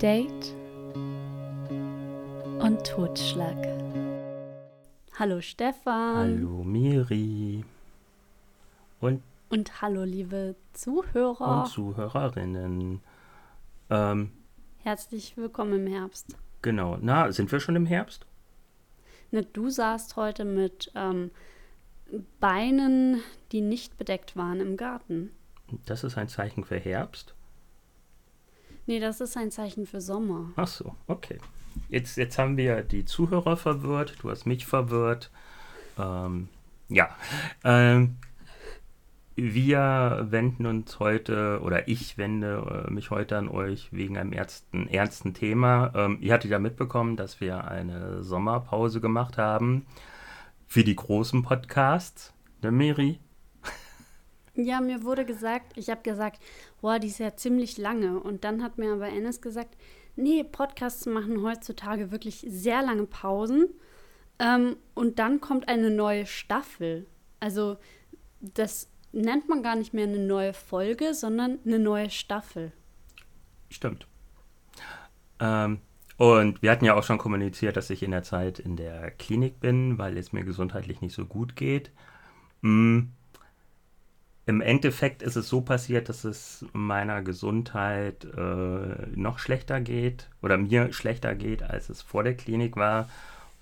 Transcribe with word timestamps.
Date 0.00 0.54
und 2.58 2.86
Totschlag. 2.86 3.56
Hallo 5.18 5.40
Stefan. 5.40 6.16
Hallo 6.16 6.64
Miri. 6.64 7.64
Und, 9.00 9.22
Und 9.50 9.82
hallo 9.82 10.04
liebe 10.04 10.54
Zuhörer. 10.72 11.62
und 11.62 11.68
Zuhörerinnen. 11.68 13.00
Ähm, 13.90 14.32
Herzlich 14.78 15.36
willkommen 15.36 15.86
im 15.86 15.92
Herbst. 15.92 16.36
genau. 16.62 16.96
Na, 17.00 17.30
sind 17.32 17.52
wir 17.52 17.60
schon 17.60 17.76
im 17.76 17.86
Herbst? 17.86 18.24
Ne, 19.30 19.44
du 19.44 19.68
saßt 19.68 20.16
heute 20.16 20.44
mit 20.44 20.90
ähm, 20.94 21.30
Beinen, 22.40 23.20
die 23.52 23.60
nicht 23.60 23.98
bedeckt 23.98 24.36
waren 24.36 24.60
im 24.60 24.76
Garten. 24.76 25.30
Das 25.86 26.02
ist 26.04 26.16
ein 26.18 26.28
Zeichen 26.28 26.64
für 26.64 26.78
Herbst. 26.78 27.34
Nee, 28.90 28.98
das 28.98 29.20
ist 29.20 29.36
ein 29.36 29.52
Zeichen 29.52 29.86
für 29.86 30.00
Sommer. 30.00 30.50
Ach 30.56 30.66
so, 30.66 30.96
okay. 31.06 31.38
Jetzt, 31.90 32.16
jetzt 32.16 32.36
haben 32.38 32.56
wir 32.56 32.82
die 32.82 33.04
Zuhörer 33.04 33.56
verwirrt, 33.56 34.16
du 34.20 34.30
hast 34.30 34.46
mich 34.46 34.66
verwirrt. 34.66 35.30
Ähm, 35.96 36.48
ja. 36.88 37.08
Ähm, 37.62 38.16
wir 39.36 40.26
wenden 40.28 40.66
uns 40.66 40.98
heute, 40.98 41.60
oder 41.62 41.86
ich 41.86 42.18
wende 42.18 42.88
äh, 42.88 42.90
mich 42.90 43.12
heute 43.12 43.38
an 43.38 43.46
euch 43.48 43.92
wegen 43.92 44.18
einem 44.18 44.32
ernsten, 44.32 44.88
ernsten 44.88 45.34
Thema. 45.34 45.92
Ähm, 45.94 46.18
ihr 46.20 46.34
hattet 46.34 46.50
ja 46.50 46.58
mitbekommen, 46.58 47.16
dass 47.16 47.40
wir 47.40 47.68
eine 47.68 48.24
Sommerpause 48.24 49.00
gemacht 49.00 49.38
haben 49.38 49.86
für 50.66 50.82
die 50.82 50.96
großen 50.96 51.44
Podcasts. 51.44 52.34
Ne, 52.60 52.72
Miri? 52.72 53.20
Ja, 54.54 54.80
mir 54.80 55.04
wurde 55.04 55.24
gesagt, 55.24 55.76
ich 55.76 55.90
habe 55.90 56.02
gesagt, 56.02 56.42
boah, 56.80 56.98
die 56.98 57.08
ist 57.08 57.18
ja 57.18 57.36
ziemlich 57.36 57.78
lange. 57.78 58.20
Und 58.20 58.44
dann 58.44 58.62
hat 58.62 58.78
mir 58.78 58.92
aber 58.92 59.08
Enes 59.08 59.40
gesagt, 59.40 59.76
nee, 60.16 60.44
Podcasts 60.44 61.06
machen 61.06 61.42
heutzutage 61.42 62.10
wirklich 62.10 62.44
sehr 62.48 62.82
lange 62.82 63.06
Pausen. 63.06 63.68
Ähm, 64.38 64.76
und 64.94 65.18
dann 65.18 65.40
kommt 65.40 65.68
eine 65.68 65.90
neue 65.90 66.26
Staffel. 66.26 67.06
Also 67.38 67.76
das 68.40 68.90
nennt 69.12 69.48
man 69.48 69.62
gar 69.62 69.76
nicht 69.76 69.94
mehr 69.94 70.06
eine 70.06 70.18
neue 70.18 70.52
Folge, 70.52 71.14
sondern 71.14 71.58
eine 71.64 71.78
neue 71.78 72.10
Staffel. 72.10 72.72
Stimmt. 73.68 74.06
Ähm, 75.38 75.80
und 76.16 76.60
wir 76.62 76.70
hatten 76.70 76.84
ja 76.84 76.94
auch 76.94 77.02
schon 77.02 77.18
kommuniziert, 77.18 77.76
dass 77.76 77.90
ich 77.90 78.02
in 78.02 78.10
der 78.10 78.22
Zeit 78.22 78.58
in 78.58 78.76
der 78.76 79.10
Klinik 79.12 79.60
bin, 79.60 79.98
weil 79.98 80.18
es 80.18 80.32
mir 80.32 80.44
gesundheitlich 80.44 81.00
nicht 81.00 81.14
so 81.14 81.24
gut 81.24 81.56
geht. 81.56 81.90
Mm. 82.62 83.00
Im 84.50 84.60
Endeffekt 84.60 85.22
ist 85.22 85.36
es 85.36 85.48
so 85.48 85.60
passiert, 85.60 86.08
dass 86.08 86.24
es 86.24 86.66
meiner 86.72 87.22
Gesundheit 87.22 88.24
äh, 88.24 89.06
noch 89.14 89.38
schlechter 89.38 89.80
geht 89.80 90.28
oder 90.42 90.58
mir 90.58 90.92
schlechter 90.92 91.36
geht, 91.36 91.62
als 91.62 91.88
es 91.88 92.02
vor 92.02 92.24
der 92.24 92.34
Klinik 92.34 92.74
war. 92.74 93.08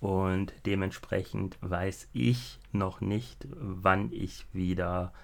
Und 0.00 0.52
dementsprechend 0.66 1.56
weiß 1.62 2.10
ich 2.12 2.60
noch 2.72 3.00
nicht, 3.00 3.48
wann 3.50 4.12
ich 4.12 4.44
wieder 4.52 5.14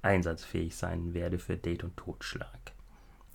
einsatzfähig 0.00 0.74
sein 0.74 1.12
werde 1.12 1.38
für 1.38 1.58
Date 1.58 1.84
und 1.84 1.98
Totschlag. 1.98 2.72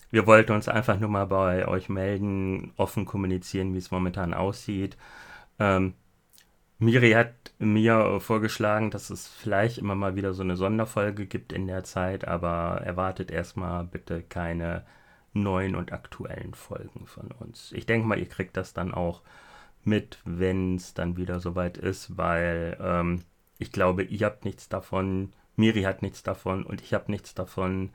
Wir 0.09 0.25
wollten 0.25 0.53
uns 0.53 0.67
einfach 0.67 0.99
nur 0.99 1.09
mal 1.09 1.27
bei 1.27 1.67
euch 1.67 1.88
melden, 1.88 2.73
offen 2.77 3.05
kommunizieren, 3.05 3.75
wie 3.75 3.77
es 3.77 3.92
momentan 3.92 4.33
aussieht. 4.33 4.97
Ähm, 5.59 5.94
Miri 6.77 7.11
hat 7.11 7.53
mir 7.57 8.19
vorgeschlagen, 8.19 8.91
dass 8.91 9.09
es 9.09 9.27
vielleicht 9.27 9.77
immer 9.77 9.95
mal 9.95 10.15
wieder 10.15 10.33
so 10.33 10.43
eine 10.43 10.57
Sonderfolge 10.57 11.25
gibt 11.25 11.53
in 11.53 11.67
der 11.67 11.83
Zeit, 11.85 12.27
aber 12.27 12.81
erwartet 12.83 13.31
erstmal 13.31 13.85
bitte 13.85 14.21
keine 14.21 14.85
neuen 15.33 15.75
und 15.75 15.93
aktuellen 15.93 16.53
Folgen 16.53 17.05
von 17.05 17.31
uns. 17.31 17.71
Ich 17.73 17.85
denke 17.85 18.07
mal, 18.07 18.19
ihr 18.19 18.27
kriegt 18.27 18.57
das 18.57 18.73
dann 18.73 18.93
auch 18.93 19.21
mit, 19.83 20.19
wenn 20.25 20.75
es 20.75 20.93
dann 20.93 21.17
wieder 21.17 21.39
soweit 21.39 21.77
ist, 21.77 22.17
weil 22.17 22.77
ähm, 22.81 23.23
ich 23.57 23.71
glaube, 23.71 24.03
ihr 24.03 24.25
habt 24.25 24.43
nichts 24.45 24.67
davon, 24.69 25.33
Miri 25.55 25.83
hat 25.83 26.02
nichts 26.02 26.23
davon 26.23 26.64
und 26.64 26.81
ich 26.81 26.93
habe 26.93 27.11
nichts 27.11 27.33
davon, 27.33 27.91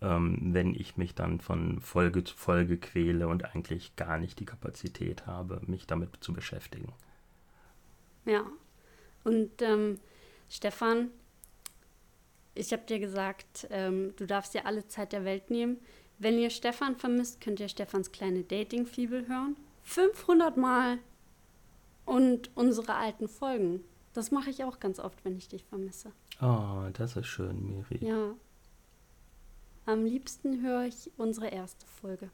ähm, 0.00 0.38
wenn 0.52 0.74
ich 0.74 0.96
mich 0.96 1.14
dann 1.14 1.40
von 1.40 1.80
Folge 1.80 2.22
zu 2.24 2.36
Folge 2.36 2.76
quäle 2.76 3.28
und 3.28 3.44
eigentlich 3.54 3.96
gar 3.96 4.18
nicht 4.18 4.38
die 4.40 4.44
Kapazität 4.44 5.26
habe, 5.26 5.60
mich 5.66 5.86
damit 5.86 6.10
zu 6.20 6.32
beschäftigen. 6.32 6.92
Ja. 8.24 8.44
Und 9.24 9.62
ähm, 9.62 9.98
Stefan, 10.48 11.10
ich 12.54 12.72
habe 12.72 12.82
dir 12.86 12.98
gesagt, 12.98 13.66
ähm, 13.70 14.14
du 14.16 14.26
darfst 14.26 14.54
dir 14.54 14.66
alle 14.66 14.86
Zeit 14.88 15.12
der 15.12 15.24
Welt 15.24 15.50
nehmen. 15.50 15.78
Wenn 16.18 16.38
ihr 16.38 16.50
Stefan 16.50 16.96
vermisst, 16.96 17.40
könnt 17.40 17.60
ihr 17.60 17.68
Stefans 17.68 18.12
kleine 18.12 18.42
Dating-Fibel 18.42 19.26
hören. 19.28 19.56
500 19.84 20.56
Mal. 20.56 20.98
Und 22.04 22.50
unsere 22.54 22.94
alten 22.94 23.28
Folgen. 23.28 23.82
Das 24.12 24.30
mache 24.30 24.50
ich 24.50 24.64
auch 24.64 24.78
ganz 24.78 24.98
oft, 24.98 25.24
wenn 25.24 25.36
ich 25.36 25.48
dich 25.48 25.64
vermisse. 25.64 26.12
Oh, 26.40 26.88
das 26.92 27.16
ist 27.16 27.26
schön, 27.26 27.64
Miri. 27.64 28.04
Ja. 28.04 28.34
Am 29.86 30.04
liebsten 30.04 30.62
höre 30.62 30.84
ich 30.84 31.10
unsere 31.16 31.48
erste 31.48 31.86
Folge. 31.86 32.30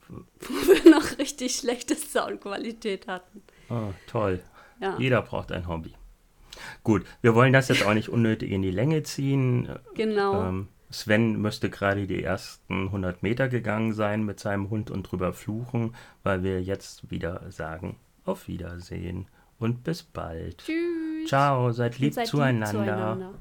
Wo 0.08 0.52
wir 0.52 0.90
noch 0.90 1.18
richtig 1.18 1.54
schlechte 1.54 1.94
Soundqualität 1.94 3.06
hatten. 3.06 3.42
Oh, 3.68 3.92
toll. 4.08 4.42
Ja. 4.80 4.96
Jeder 4.98 5.22
braucht 5.22 5.52
ein 5.52 5.68
Hobby. 5.68 5.94
Gut, 6.82 7.04
wir 7.22 7.34
wollen 7.34 7.52
das 7.52 7.68
jetzt 7.68 7.86
auch 7.86 7.94
nicht 7.94 8.08
unnötig 8.08 8.50
in 8.50 8.62
die 8.62 8.70
Länge 8.70 9.02
ziehen. 9.02 9.68
Genau. 9.94 10.48
Ähm, 10.48 10.68
Sven 10.90 11.40
müsste 11.40 11.70
gerade 11.70 12.06
die 12.06 12.22
ersten 12.22 12.86
100 12.86 13.22
Meter 13.22 13.48
gegangen 13.48 13.92
sein 13.92 14.24
mit 14.24 14.40
seinem 14.40 14.70
Hund 14.70 14.90
und 14.90 15.04
drüber 15.04 15.32
fluchen, 15.32 15.94
weil 16.22 16.42
wir 16.42 16.60
jetzt 16.62 17.10
wieder 17.10 17.50
sagen, 17.50 17.96
auf 18.24 18.48
Wiedersehen 18.48 19.28
und 19.58 19.84
bis 19.84 20.02
bald. 20.02 20.58
Tschüss. 20.58 21.28
Ciao, 21.28 21.70
seid 21.70 21.98
lieb, 21.98 22.14
seid 22.14 22.26
zueinander. 22.26 22.70
zueinander. 22.70 23.34